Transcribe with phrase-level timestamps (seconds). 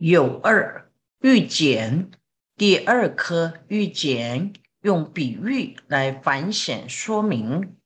[0.00, 2.12] 有二欲简，
[2.56, 7.76] 第二颗欲简，用比喻来反显说明。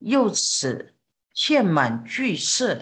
[0.00, 0.96] 又此
[1.32, 2.80] 嵌满巨色，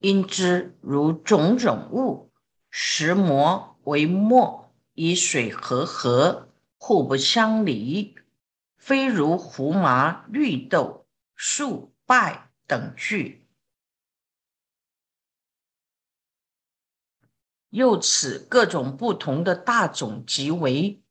[0.00, 2.32] 因之如种种物，
[2.70, 6.48] 石磨为墨，以水和合，
[6.78, 8.16] 互不相离，
[8.76, 11.06] 非如胡麻、绿豆、
[11.36, 13.45] 树败等具。
[17.70, 21.02] 又此各种不同的大种即为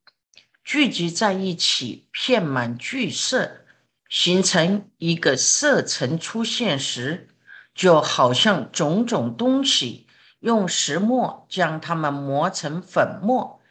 [0.63, 3.65] 聚集在一起，片满聚色，
[4.09, 7.27] 形成一个色层出现时，
[7.75, 10.07] 就好像种种东西
[10.39, 13.61] 用石磨将它们磨成粉末，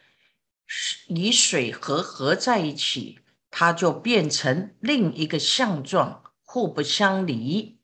[1.07, 3.19] 以水和合在一起，
[3.51, 7.74] 它就变成另一个相状，互不相离。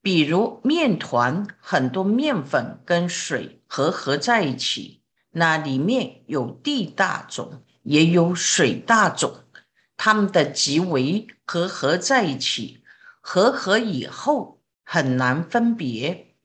[0.00, 9.44] 比如面团，很多面粉跟水合合在一起，那里面有地大种，也有水大种，
[9.96, 12.82] 它们的极为合合在一起，
[13.20, 16.36] 合合以后很难分别。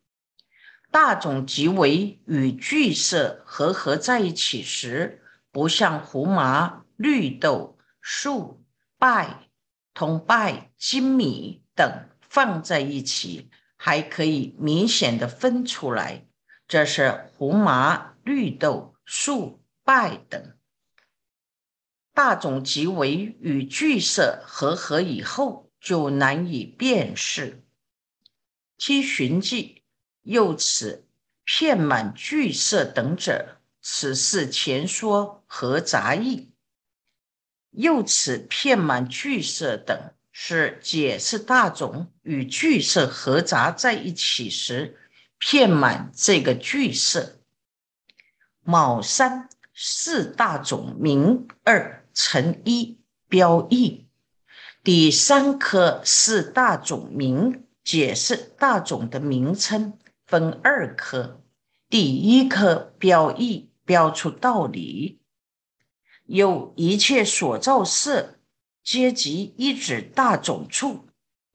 [0.92, 8.64] 大种极为与聚色合合在一起时，不像胡麻、绿豆、粟、
[8.98, 9.48] 败、
[9.94, 12.10] 同败、精米等。
[12.34, 13.52] 放在一起
[13.86, 16.26] 还可以明显的分出来，
[16.70, 20.56] 这是胡麻、绿豆、粟、败等
[22.14, 27.62] 大种即为与聚色合合以后就难以辨识。
[28.78, 29.84] 七寻迹
[30.22, 31.06] 又此
[31.44, 36.54] 片满聚色等者，此是前说合杂意。
[37.72, 40.14] 又此片满聚色等。
[40.36, 44.98] 是解释大种与聚色合杂在一起时，
[45.38, 47.38] 片满这个聚色。
[48.64, 52.98] 卯三四大种名二乘一
[53.30, 54.08] 标一，
[54.84, 61.44] 第三颗四大种名解释大种的名称分二颗，
[61.90, 65.20] 第一颗标一标出道理，
[66.26, 68.40] 有一切所造色。
[68.84, 71.08] 皆即一指大种处，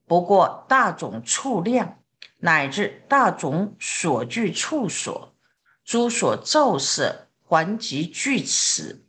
[0.05, 1.99] 不过大种处量
[2.39, 5.35] 乃至大种所具处所，
[5.83, 9.05] 诸所造色还及具此。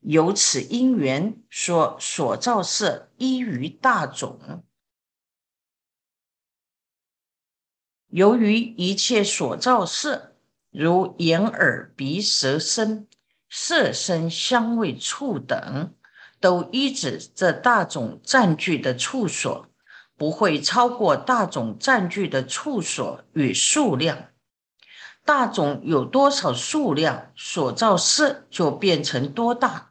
[0.00, 4.64] 由此因缘，说所造色依于大种。
[8.06, 10.36] 由于一切所造色，
[10.70, 13.08] 如眼、耳、鼻、舌、身、
[13.50, 15.92] 色、声、香味、触等。
[16.40, 19.66] 都依指这大种占据的处所，
[20.16, 24.28] 不会超过大种占据的处所与数量。
[25.24, 29.90] 大种有多少数量，所造色就变成多大。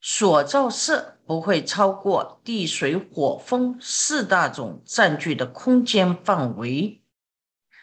[0.00, 7.02] 所造色不会超过地水火风四大种占据的空间范围。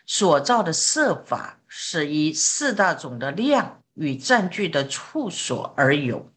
[0.06, 6.32] 所造的色法是以四大种的量与占据的处所而有。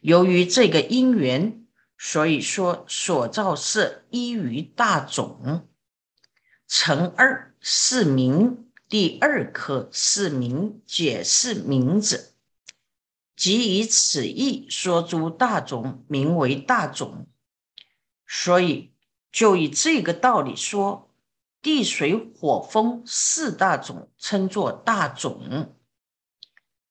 [0.00, 1.66] 由于这个因缘，
[1.98, 5.68] 所以说所造色依于大种。
[6.66, 12.34] 乘二是名，第二颗是名，解释名字，
[13.36, 17.26] 即以此意说诸大种名为大种。
[18.26, 18.94] 所以
[19.30, 21.12] 就以这个道理说，
[21.60, 25.76] 地水火风四大种称作大种。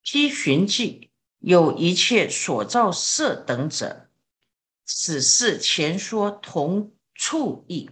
[0.03, 1.08] 批寻记。
[1.39, 4.09] 有一切所造色等者，
[4.85, 7.89] 此是前说同处意。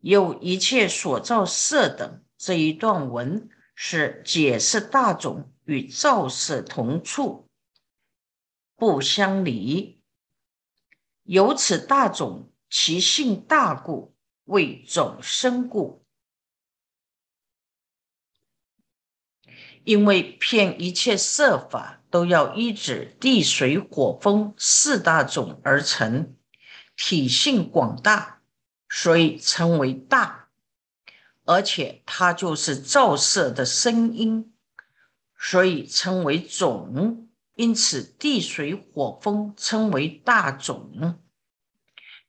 [0.00, 7.48] 有一切所造色等这一段文是解释大种与造色同处，
[8.76, 10.02] 不相离。
[11.22, 16.04] 由此大种其性大故，为种生故。
[19.84, 22.03] 因为骗一切色法。
[22.14, 26.36] 都要依止地水火风四大种而成，
[26.96, 28.40] 体性广大，
[28.88, 30.46] 所以称为大。
[31.44, 34.54] 而且它就是照射的声音，
[35.36, 37.26] 所以称为种。
[37.56, 41.18] 因此，地水火风称为大种。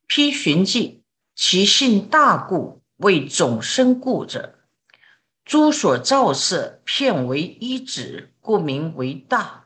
[0.08, 1.04] 批寻记，
[1.36, 4.66] 其性大故，为种生故者，
[5.44, 9.65] 诸所照射片为一指，故名为大。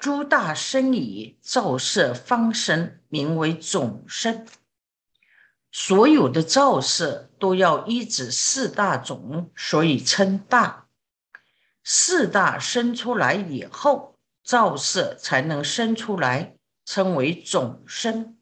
[0.00, 4.46] 诸大生以照射方生，名为总生。
[5.70, 10.86] 所有的照射都要依止四大种，所以称大。
[11.84, 16.56] 四大生出来以后，造色才能生出来，
[16.86, 18.38] 称为种生。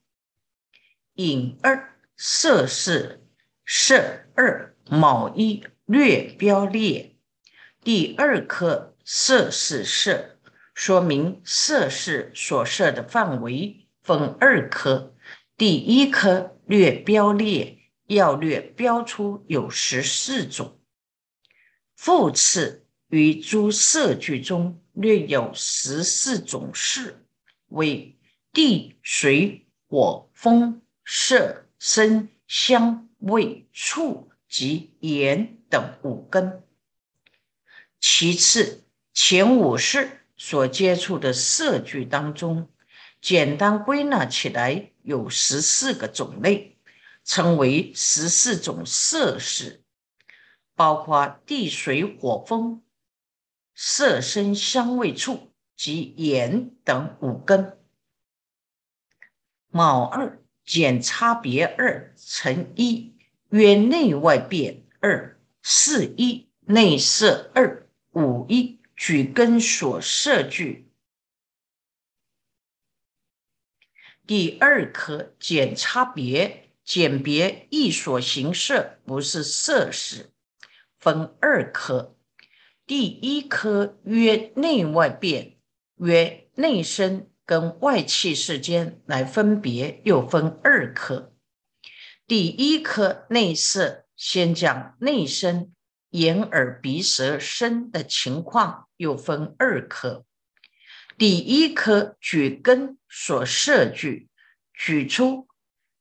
[1.14, 3.26] 引二色是
[3.66, 7.16] 色二卯一略标列，
[7.82, 10.37] 第二颗色是色，
[10.78, 15.12] 说明色是所设的范围分二颗，
[15.56, 20.78] 第一颗略标列要略标出有十四种，
[21.96, 22.86] 复次。
[23.08, 27.26] 于诸色句中略有十四种事，
[27.66, 28.16] 为
[28.52, 36.62] 地、水、火、风、色、声、香、味、触及言等五根。
[37.98, 42.70] 其次，前五世所接触的色聚当中，
[43.20, 46.78] 简单归纳起来有十四个种类，
[47.24, 49.82] 称为十四种色事，
[50.74, 52.82] 包括地、水、火、风。
[53.74, 57.78] 色声香味触及眼等五根，
[59.68, 63.14] 卯二减差别二乘一，
[63.50, 70.90] 约内外变二四一内色二五一举根所设句。
[74.26, 80.32] 第二颗减差别减别一所行色不是色时，
[80.98, 82.16] 分二颗。
[82.86, 85.58] 第一颗约内外变，
[85.98, 91.32] 约内生跟外气世间来分别，又分二颗。
[92.26, 95.72] 第一颗内色，先讲内生
[96.10, 100.26] 眼耳鼻舌身的情况，又分二科。
[101.16, 104.28] 第一科举根所设句，
[104.74, 105.48] 举出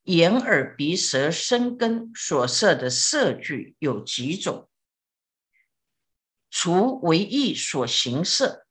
[0.04, 4.70] 眼耳鼻舌身根所设的摄句有几种？
[6.50, 8.66] 除为意所行色，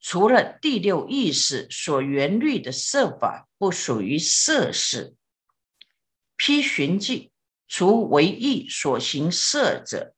[0.00, 5.14] 除了第六意识所缘虑的色法不属于色事。
[6.36, 7.32] 批寻记，
[7.68, 10.14] 除为意所行色者，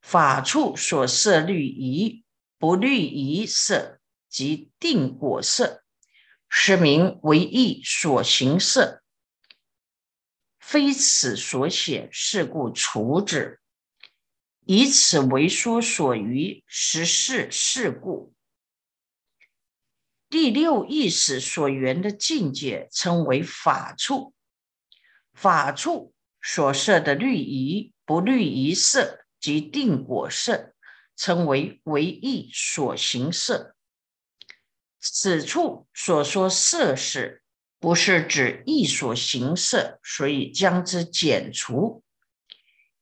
[0.00, 2.24] 法处所摄律仪
[2.62, 3.98] 不虑一色
[4.28, 5.82] 即定果色，
[6.48, 9.02] 是名为意所行色，
[10.60, 13.60] 非此所显，是故除之。
[14.60, 18.32] 以此为说所于实事事故，
[20.30, 24.36] 第六意识所缘的境界称为法处，
[25.32, 30.71] 法处所设的律仪不律仪色即定果色，
[31.22, 33.76] 称为为意所行色。
[34.98, 37.44] 此处所说色是，
[37.78, 42.02] 不是指意所行色，所以将之减除。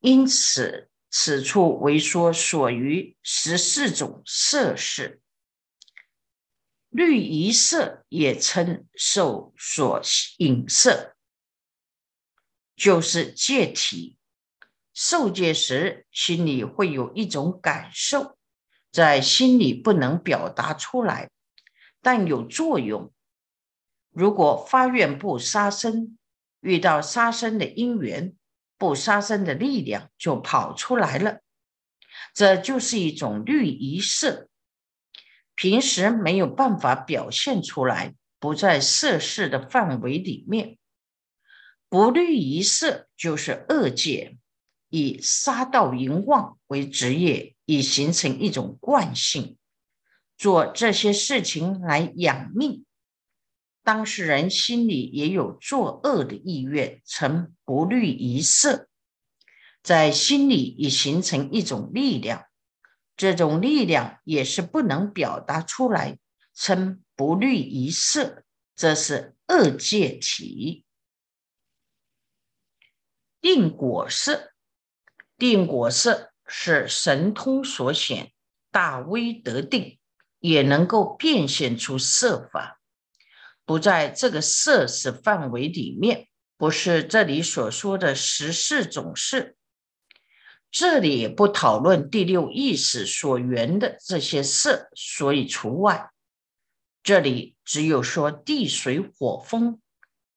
[0.00, 0.88] 因此。
[1.12, 5.20] 此处为说所于十四种色事，
[6.88, 10.00] 绿一色也称受所
[10.38, 11.16] 引色，
[12.76, 14.18] 就是戒体。
[14.92, 18.36] 受戒时，心里会有一种感受，
[18.90, 21.30] 在心里不能表达出来，
[22.02, 23.12] 但有作用。
[24.10, 26.18] 如果发愿不杀生，
[26.60, 28.34] 遇到杀生的因缘。
[28.76, 31.40] 不杀生的力量就跑出来了，
[32.32, 34.48] 这就是一种律仪色，
[35.54, 40.78] 平时没有办法表现出来，不在色事的范围里面。
[41.90, 44.38] 不律仪色就是恶戒，
[44.90, 49.56] 以杀盗淫妄为职业，已形成一种惯性，
[50.36, 52.84] 做这些事情来养命。
[53.82, 58.88] 当事人心里也有作恶的意愿，成不虑一色，
[59.82, 62.44] 在心里已形成一种力量，
[63.16, 66.18] 这种力量也是不能表达出来，
[66.54, 68.44] 称不虑一色，
[68.76, 70.84] 这是恶界体。
[73.40, 74.52] 定果色，
[75.40, 78.30] 定果色是神通所显，
[78.70, 79.98] 大威德定，
[80.38, 82.78] 也能够变现出色法。
[83.64, 86.28] 不在这个色识范围里面，
[86.58, 89.56] 不是这里所说的十四种事。
[90.70, 96.10] 这里也不讨论第六意识所缘的这些色，所以除外。
[97.02, 99.80] 这里只有说地水火风、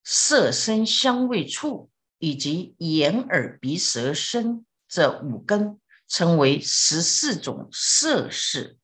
[0.03, 8.77] 色声香味触以及眼耳鼻舌身这五根，称为十四种色事。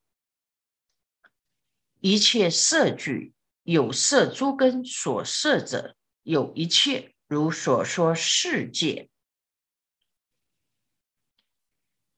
[2.00, 3.36] 一切色具。
[3.64, 9.12] 有色诸根所摄者，有一切如所说世界，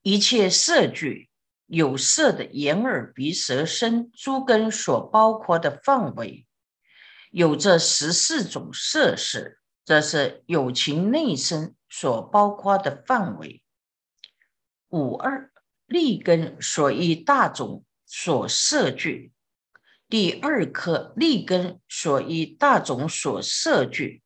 [0.01, 1.29] 一切色具
[1.65, 6.48] 有色的眼耳鼻舌身诸根所包括的范围，
[7.31, 13.62] 有这十四种色识，这是有情内身所包括的范围。
[14.91, 15.50] 五二
[15.86, 19.31] 立根所依大种所摄具，
[20.10, 24.21] 第二颗立根所依大种所摄具。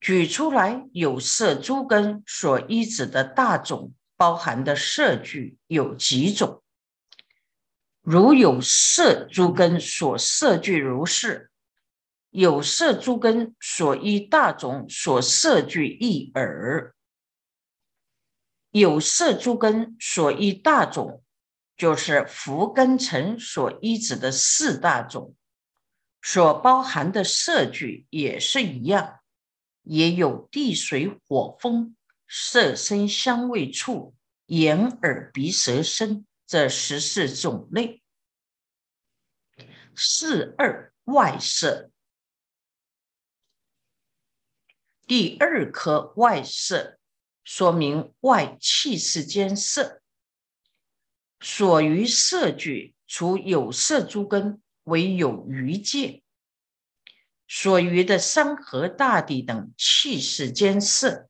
[0.00, 6.60] 举出来有色诸根所依止的大种包含的色具有几种？
[8.00, 11.52] 如有色诸根所摄具如是，
[12.30, 16.96] 有色诸根所依大种所摄具一耳。
[18.72, 21.22] 有色诸根所依大种，
[21.76, 25.36] 就是福根尘所依止的四大种，
[26.20, 29.20] 所包含的色具也是一样。
[29.82, 31.96] 也有地水火风
[32.28, 34.14] 色声香味触
[34.46, 38.00] 眼耳鼻舌身这十四种类。
[39.94, 41.90] 四二外色，
[45.06, 47.00] 第二颗外色，
[47.44, 50.00] 说明外气世间色。
[51.40, 56.22] 所余色具，除有色诸根，为有余界。
[57.48, 61.28] 所余的山河大地等气世间色，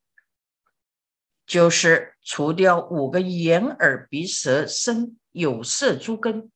[1.47, 6.53] 就是除掉五个眼耳鼻舌身有色诸根，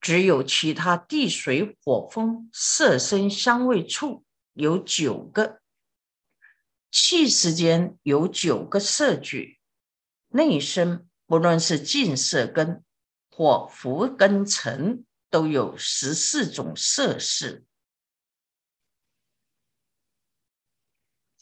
[0.00, 4.24] 只有其他地水火风色声香味触
[4.54, 5.59] 有九个
[6.90, 9.60] 气世间有九个色具，
[10.28, 12.84] 内身不论是净色根
[13.30, 17.64] 或福根尘，都有十四种色事。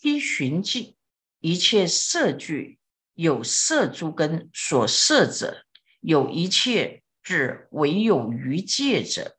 [0.02, 0.96] 依寻迹，
[1.40, 2.78] 一切色具
[3.14, 5.64] 有色诸根所摄者，
[6.00, 9.36] 有一切智唯有余界者，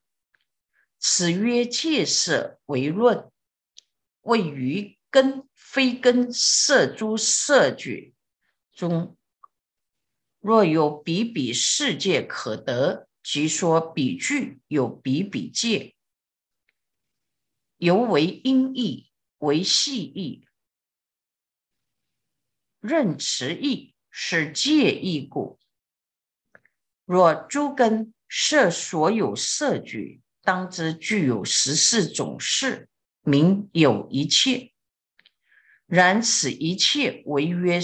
[1.00, 3.32] 此曰界色为论。
[4.22, 8.14] 谓于根非根色诸色具
[8.74, 9.18] 中，
[10.40, 15.96] 若有比比世界可得，即说比具有比比界，
[17.78, 20.46] 犹为音义，为细义。
[22.80, 25.60] 任持义是戒义故。
[27.04, 32.88] 若诸根设所有色具，当知具有十四种事，
[33.22, 34.72] 名有一切。
[35.90, 37.82] 然此一切为曰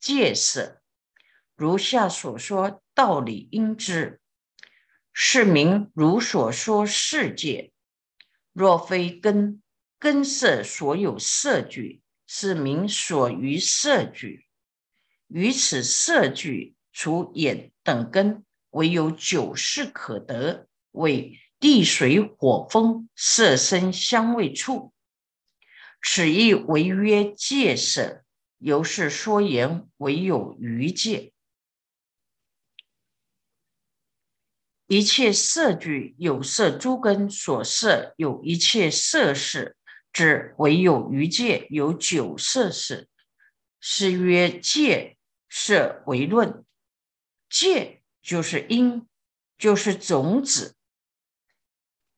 [0.00, 0.80] 戒色。
[1.54, 4.20] 如下所说道理应知，
[5.12, 7.72] 是名如所说世界。
[8.52, 9.62] 若非根
[9.98, 12.00] 根色所有色聚。
[12.34, 14.46] 是名所余色聚，
[15.28, 24.94] 于此色聚除眼等根，唯有九事可得，为地水火风色声香味触。
[26.02, 28.24] 此亦为曰界色，
[28.58, 31.32] 由是说言唯有余界。
[34.88, 39.76] 一切色具有色诸根所摄，有一切色事。
[40.12, 43.08] 之唯有余界有九色事，
[43.80, 45.16] 是曰界
[45.48, 46.66] 色为论。
[47.48, 49.08] 界就是因，
[49.56, 50.76] 就是种子，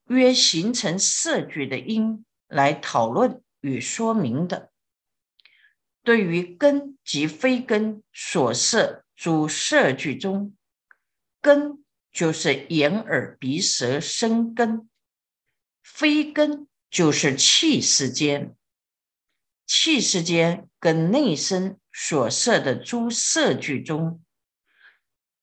[0.08, 4.70] 约形成色具的因来讨论与说明的。
[6.02, 10.54] 对于根及非根所摄诸色具中，
[11.40, 14.88] 根就是眼耳鼻舌身根，
[15.82, 16.68] 非根。
[16.90, 18.54] 就是气世间，
[19.66, 24.22] 气世间跟内身所设的诸色具中，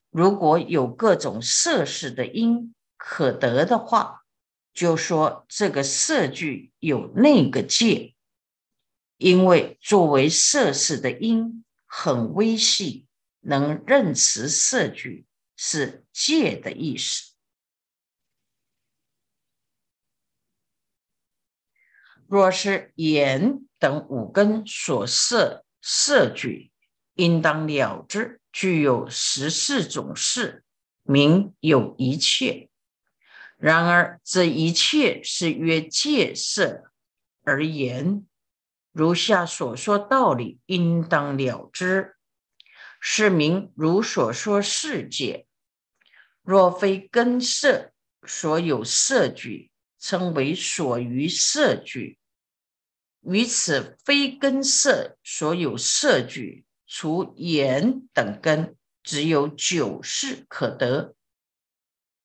[0.10, 4.21] 如果有各种色事的因可得的话，
[4.74, 8.16] 就说这个色具有那个界，
[9.18, 13.06] 因为作为色事的因很微细，
[13.42, 15.26] 能认识色具
[15.56, 17.34] 是界的意思。
[22.26, 26.72] 若是眼等五根所摄色具，
[27.16, 30.64] 应当了之，具有十四种事，
[31.04, 32.71] 名有一切。
[33.62, 36.92] 然而这一切是曰戒色
[37.44, 38.26] 而言，
[38.92, 42.16] 如下所说道理，应当了之，
[43.00, 45.46] 是名如所说世界。
[46.42, 47.92] 若非根色
[48.26, 52.18] 所有色举，称为所余色举。
[53.22, 61.14] 于此非根色所有色举，除眼等根，只有九事可得，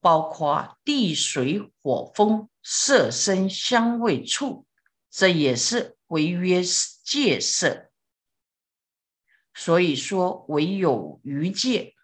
[0.01, 4.67] 包括地、水、火、风、色、声、香味、触，
[5.11, 6.63] 这也是违约
[7.03, 7.91] 戒色。
[9.55, 11.95] 所以说，唯有余戒。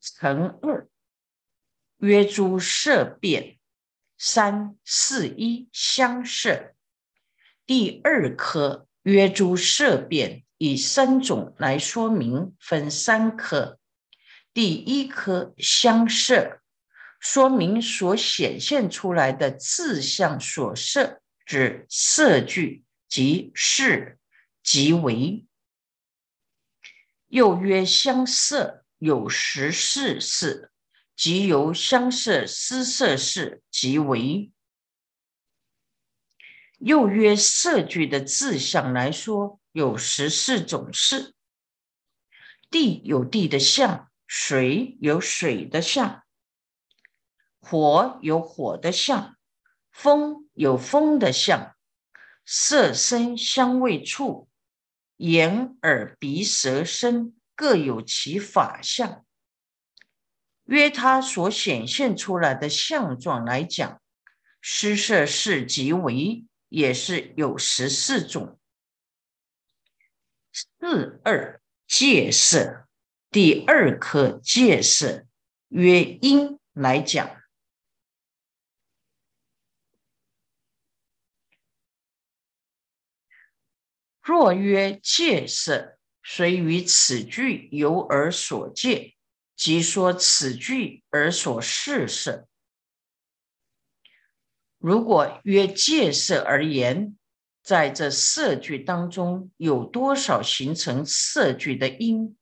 [0.00, 0.88] 乘二，
[1.96, 3.58] 约诸色变，
[4.16, 6.74] 三四一相摄。
[7.66, 13.78] 第二科约诸色变，以三种来说明，分三科。
[14.52, 16.60] 第一科相色，
[17.20, 24.18] 说明所显现出来的字相所色，指色句及事
[24.62, 25.46] 即为。
[27.28, 28.82] 又曰相色。
[28.98, 30.70] 有十四事，
[31.14, 34.50] 即由相色失色事即为。
[36.78, 41.34] 又约色句的字相来说，有十四种事。
[42.70, 46.24] 地有地的相，水有水的相，
[47.60, 49.36] 火有火的相，
[49.92, 51.76] 风有风的相，
[52.46, 54.48] 色声香味触，
[55.18, 57.34] 眼耳鼻舌身。
[57.54, 59.24] 各有其法相，
[60.64, 64.02] 约他所显现出来的相状来讲，
[64.60, 68.58] 施设是即为，也是有十四种。
[70.56, 72.88] 四二戒色，
[73.30, 75.26] 第二颗戒色，
[75.68, 77.42] 约因来讲，
[84.22, 85.98] 若曰戒色。
[86.28, 89.14] 虽于此句由而所借，
[89.54, 92.48] 即说此句而所示色。
[94.78, 97.16] 如果约戒色而言，
[97.66, 102.36] 在这色聚当中有多少形成色聚的因，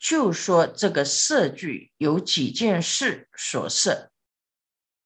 [0.00, 4.10] 就说这个色聚有几件事所设。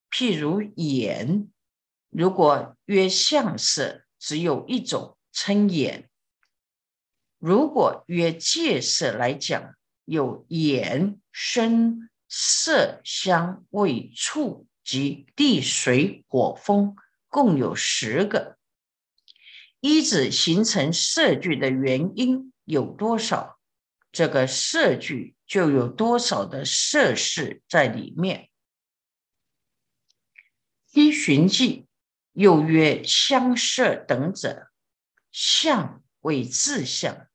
[0.09, 1.51] 譬如眼，
[2.09, 6.09] 如果约相色，只有一种称眼。
[7.37, 16.95] 如果约戒色来讲，有眼、身、色、香、味、触及地、水、火、风，
[17.27, 18.57] 共有十个。
[19.85, 23.59] 一指形成色句的原因有多少，
[24.13, 28.49] 这个色句就有多少的色事在里面。
[30.93, 31.85] 依循迹
[32.31, 34.71] 又曰相色等者，
[35.33, 37.27] 相为自相。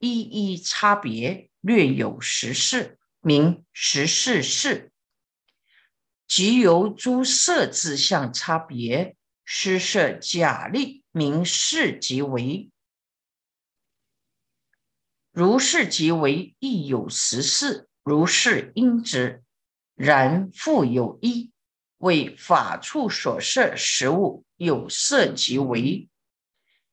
[0.00, 4.90] 一一差别略有十四，名十四事；
[6.26, 12.70] 即由诸色之相差别，施设假立，名事即为。
[15.32, 19.42] 如是即为，亦有十四，如是应之。
[19.94, 21.50] 然复有一，
[21.96, 26.10] 为法处所设实物，有色即为。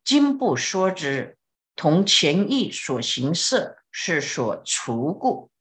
[0.06, 1.38] 今不说之。
[1.76, 5.52] 同前意所行色是所除故，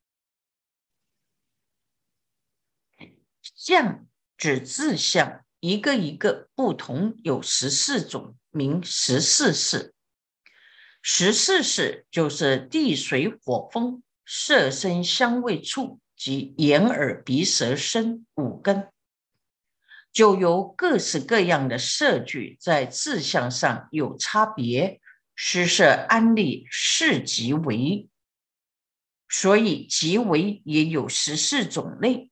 [3.42, 9.94] 相指自相，一个一个不同，有十四种，名十四式。
[11.00, 18.88] 十四式就是地水火风色身香味触及眼耳鼻舌身五根，
[20.12, 25.00] 就由各式各样的色句在字相上有差别。
[25.36, 28.08] 施设安利是即为，
[29.28, 32.31] 所以即为也有十四种类，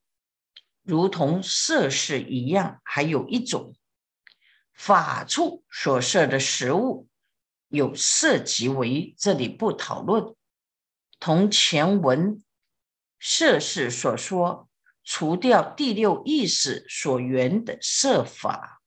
[0.82, 2.80] 如同色事一样。
[2.84, 3.74] 还有一种
[4.72, 7.08] 法处所设的食物
[7.68, 10.34] 有色即为，这里不讨论。
[11.18, 12.42] 同前文
[13.18, 14.68] 色事所说，
[15.04, 18.82] 除掉第六意识所缘的色法。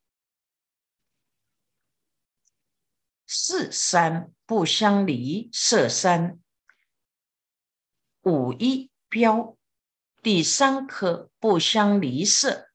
[3.27, 6.39] 四三不相离，色三
[8.21, 9.57] 五一标，
[10.23, 12.69] 第三颗不相离色，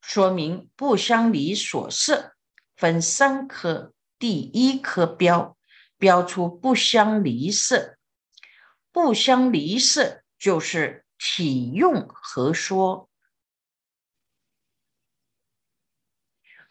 [0.00, 2.34] 说明不相离所色
[2.76, 5.58] 分三颗，第一颗标
[5.98, 7.98] 标出不相离色，
[8.90, 13.10] 不相离色就是体用和说。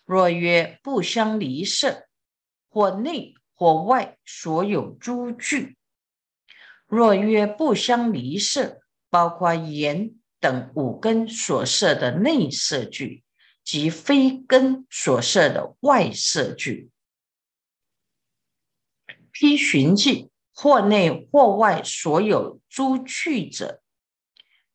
[0.06, 2.08] 若曰不相离色。
[2.74, 5.78] 或内或外所有诸具，
[6.88, 13.24] 若曰不相离色，包括言等五根所设的内色具，
[13.64, 16.90] 及非根所设的外色具。
[19.32, 23.82] 批寻迹或内或外所有诸具者，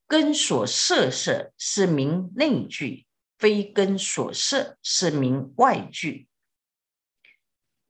[0.07, 6.29] 根所摄色是名内具，非根所摄是名外具。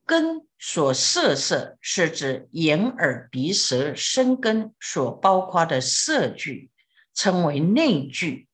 [0.05, 6.71] 根所摄色是指眼耳鼻舌身根所包括的色具，
[7.17, 8.47] 称为内具；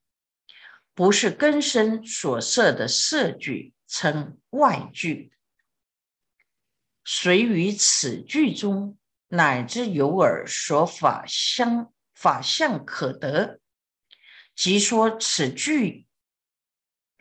[0.96, 5.34] 不是根身所摄的色具，称外具。
[7.04, 8.98] 随于此句中。
[9.36, 13.60] 乃至有耳所法相法相可得，
[14.56, 16.06] 即说此句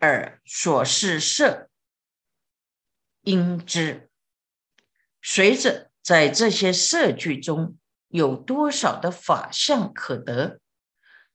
[0.01, 1.71] 耳所示色
[3.21, 4.11] 应知。
[5.23, 7.79] 随着在这些色句中
[8.09, 10.61] 有多少的法相可得，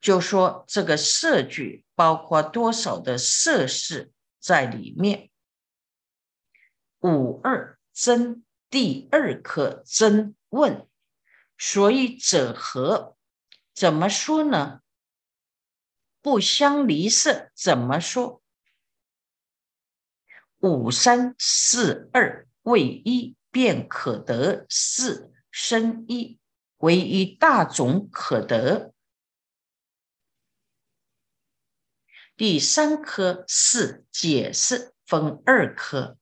[0.00, 5.30] 就说这个色聚包括多少的色事在里面。
[7.00, 10.34] 五二真第二课真。
[10.50, 10.88] 问，
[11.58, 13.18] 所以者何？
[13.74, 14.80] 怎么说呢？
[16.22, 18.42] 不相离色，怎么说？
[20.60, 26.40] 五三四二为一，便可得四生一，
[26.78, 28.94] 为一大种可得。
[32.38, 36.16] 第三科四解释分二科，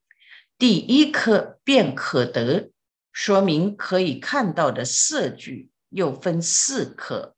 [0.56, 2.70] 第一科便可得。
[3.12, 7.36] 说明可以看到的色句又分四颗，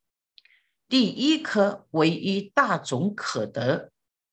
[0.88, 3.90] 第一颗唯一大种可得，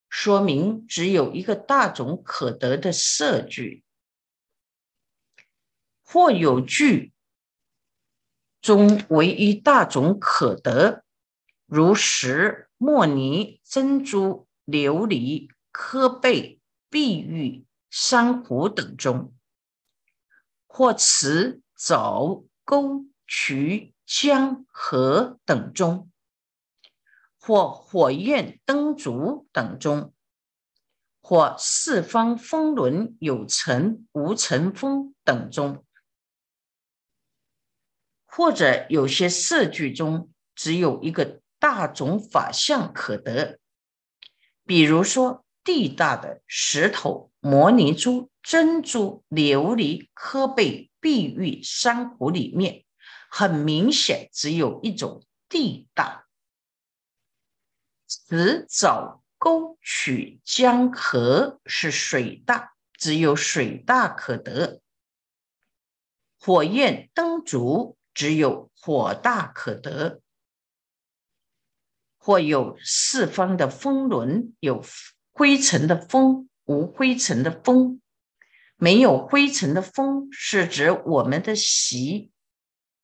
[0.10, 3.84] 说明只有一个大种可得的色句，
[6.04, 7.14] 或有句
[8.62, 11.04] 中唯一大种可得，
[11.66, 16.60] 如石、莫尼、珍珠、琉璃、科贝、
[16.90, 19.34] 碧玉、珊瑚等中。
[20.68, 26.12] 或池、沼、沟、渠、江、河等中，
[27.40, 30.14] 或火焰、灯烛等中，
[31.22, 35.86] 或四方风轮有尘无尘风等中，
[38.26, 43.60] 或者有些色句中只有一个大种法相可得，
[44.68, 48.30] 比如说地大的石头、摩尼珠。
[48.44, 52.86] 珍珠、琉璃、科贝、碧玉、珊瑚里面，
[53.28, 56.28] 很明显只有一种地大。
[58.08, 64.80] 池、沼、沟、渠、江、河是水大，只有水大可得。
[66.40, 70.22] 火焰、灯烛只有火大可得。
[72.26, 74.84] 或有四方的风轮，有
[75.32, 78.02] 灰尘的风，无灰尘的风。
[78.78, 82.32] 没有灰尘的风是指我们的习，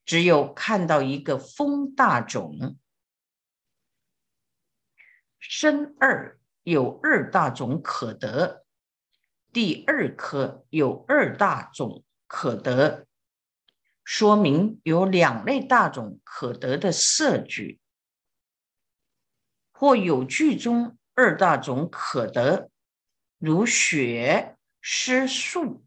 [0.06, 2.80] 只有看到一个风大种。
[5.38, 8.66] 生二有二大种可得，
[9.54, 13.06] 第二颗有二大种可得，
[14.04, 17.80] 说明有两类大种可得的色句，
[19.82, 22.70] 或有句中二大种可得，
[23.40, 24.56] 如雪。
[24.84, 25.84] 诗树、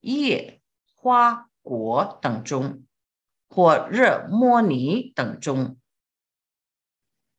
[0.00, 0.60] 叶、
[0.94, 2.84] 花、果等中，
[3.48, 5.78] 或热摩尼等中，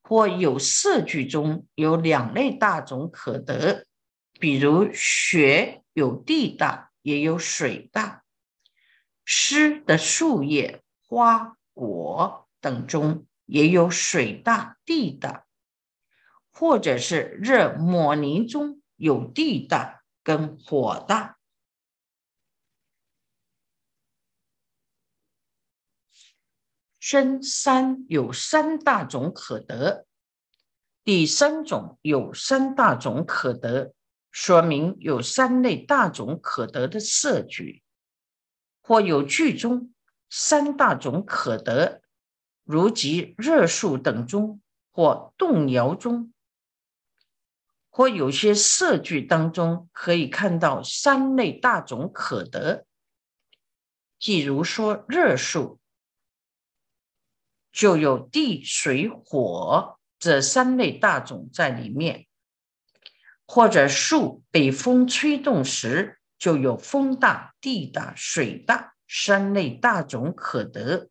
[0.02, 3.86] 或有色句中有两类大种可得，
[4.39, 8.22] 比如雪有地大，也有水大；
[9.24, 15.47] 湿的树叶、花、果等中也有水大、地大，
[16.58, 19.96] 或者是热摩尼中有地大。
[20.24, 21.38] 跟火大，
[27.00, 30.06] 生三有三大种可得，
[31.06, 33.93] 第三种有三大种可得，
[34.32, 37.82] 说明有三类大种可得的色句，
[38.82, 39.93] 或有句中
[40.30, 42.02] 三大种可得，
[42.65, 44.60] 如及热数等中
[44.91, 46.34] 或动摇中。
[47.98, 52.86] 或有些色句当中可以看到三类大种可得，
[54.20, 55.80] 譬如说热数，
[57.72, 62.28] 就有地、水、火这三类大种在里面；
[63.48, 71.10] 或者树被风吹动时，就有风大、地大、水大三类大种可得。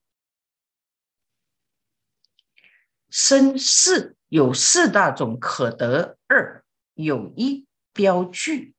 [3.11, 6.63] 生四有四大种可得二。
[6.97, 8.75] 有一标句，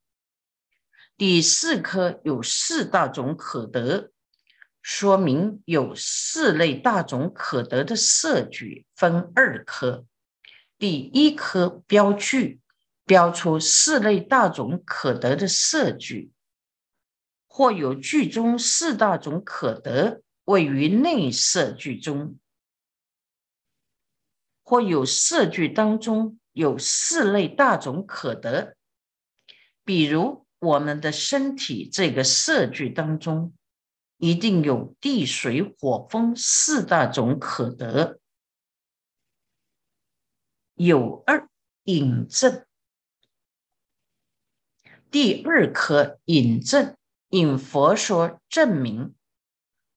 [1.16, 4.12] 第四颗有四大种可得，
[4.82, 10.08] 说明有四类大种可得的色句，分二科。
[10.80, 12.60] 第一科标句，
[13.06, 16.32] 标出四类大种可得的色句，
[17.48, 22.40] 或有句中四大种可得位于内色句中，
[24.64, 28.76] 或有色句当中有四类大种可得，
[29.86, 33.54] 比如我们的身体这个色聚当中，
[34.18, 38.20] 一定有地水火风四大种可得。
[40.74, 41.48] 有二
[41.84, 42.66] 引证，
[45.12, 46.98] 第二颗引证，
[47.30, 49.14] 引佛说证明，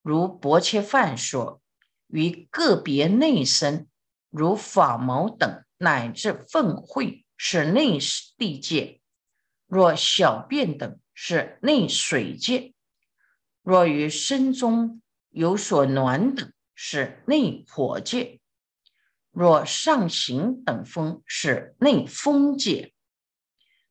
[0.02, 1.62] 如薄切梵说，
[2.08, 3.88] 于个别内身，
[4.28, 7.98] 如法毛等乃至粪秽是内
[8.36, 9.00] 地界；
[9.66, 12.74] 若小便等是内水界；
[13.62, 18.40] 若于身中有所暖等是内火界。
[19.30, 22.92] 若上行等风是内风界，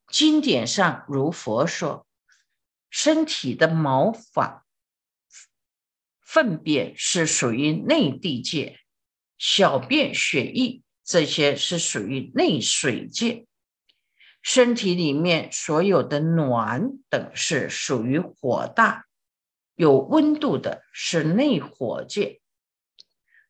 [0.06, 2.06] 经典上如佛说，
[2.88, 4.64] 身体的毛发、
[6.20, 8.78] 粪便是属于内地界，
[9.38, 13.44] 小便、血液这些是属于内水界，
[14.42, 19.06] 身体里面所有的暖等是属于火大，
[19.74, 22.40] 有温度的是内火界。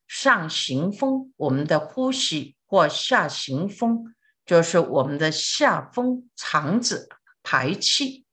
[0.07, 7.09] 上行风，我们的呼吸或下行风，就是我们的下风肠子
[7.43, 8.25] 排气，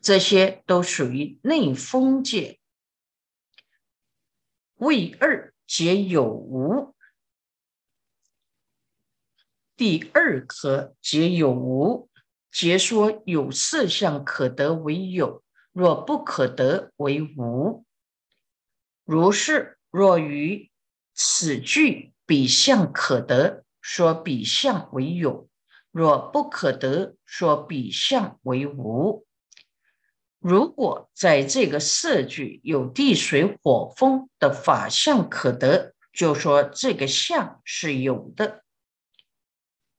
[0.00, 2.58] 这些都属于内风界。
[4.74, 6.96] 胃二皆有无，
[9.80, 12.10] 第二颗皆有无，
[12.52, 17.86] 皆说有色相可得为有，若不可得为无。
[19.06, 20.70] 如是，若于。
[21.14, 25.48] 此句比相可得，说比相为有；
[25.90, 29.24] 若不可得，说比相为无。
[30.40, 38.62] 如果在这个色句有地水火风的法相可得，就说这个相是有的；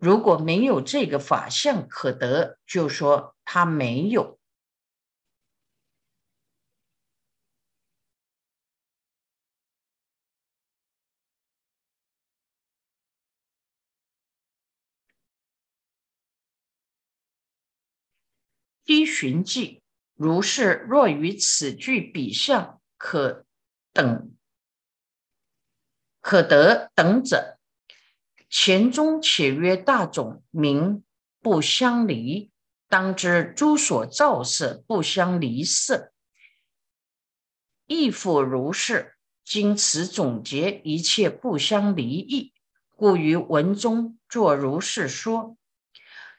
[0.02, 4.40] 如果没有这个法相可得，就说他没有。
[18.86, 19.84] 依寻迹，
[20.16, 23.46] 如是若于此句比相可
[23.94, 24.34] 等
[26.20, 27.60] 可得等者，
[28.52, 31.06] 前中且曰大种名
[31.42, 32.52] 不相离，
[32.90, 36.12] 当知诸所造色不相离色，
[37.88, 39.16] 亦复如是。
[39.44, 42.54] 经此总结一切不相离异，
[42.96, 45.58] 故于文中作如是说。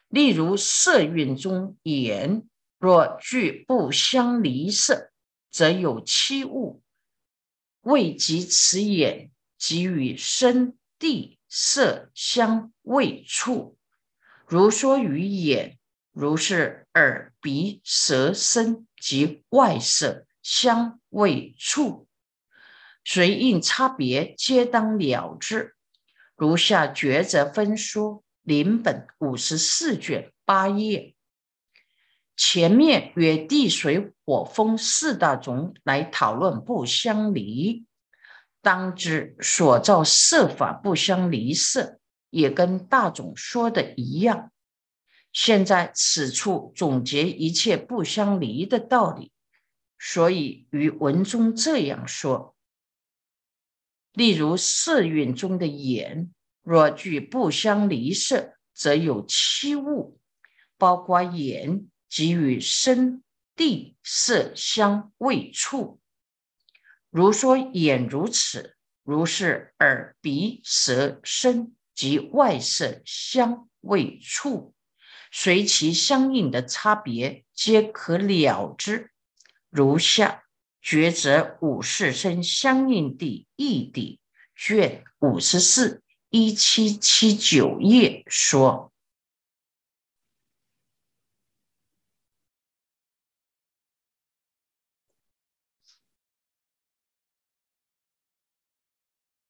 [0.08, 2.46] 例如色蕴中眼，
[2.78, 5.10] 若具不相离色，
[5.50, 6.82] 则有七物，
[7.80, 13.76] 未及此眼，即与身、地、色、香、味、触。
[14.46, 15.78] 如说于眼，
[16.12, 22.08] 如是耳、鼻、舌、身及外色、香、味、触，
[23.04, 25.74] 随应差别，皆当了之。
[26.36, 28.24] 如下抉择分说。
[28.44, 31.14] 临本五十四卷八页，
[32.36, 37.86] 前面约地水火风四大种来讨论不相离，
[38.62, 41.98] 当知所造色法不相离色，
[42.30, 44.50] 也跟大众说的一样。
[45.32, 49.32] 现在此处总结一切不相离的道理，
[49.98, 52.54] 所以于文中这样说：
[54.12, 56.32] 例如色蕴中的眼。
[56.64, 60.20] 若具不相离色，则有七物，
[60.78, 63.24] 包括眼及与身、
[63.56, 65.98] 地、色、香、味、触。
[67.12, 74.74] 如说眼如此，如是耳、鼻、舌、身及外色、香、味、触，
[75.30, 79.10] 随其相应的差别，皆可了之。
[79.68, 80.44] 如下
[80.82, 84.18] 抉择五世身相应地义地
[84.56, 86.02] 卷五十四。
[86.30, 88.91] 一七七九页说。